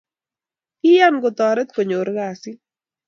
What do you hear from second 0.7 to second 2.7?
Kiyan kotoret konyor kasit.